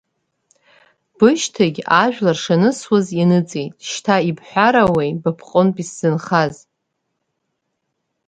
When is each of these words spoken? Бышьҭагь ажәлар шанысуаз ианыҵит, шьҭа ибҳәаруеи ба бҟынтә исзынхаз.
Бышьҭагь 1.17 1.79
ажәлар 2.03 2.37
шанысуаз 2.43 3.07
ианыҵит, 3.19 3.73
шьҭа 3.89 4.15
ибҳәаруеи 4.29 5.11
ба 5.21 5.31
бҟынтә 5.37 5.79
исзынхаз. 5.83 6.55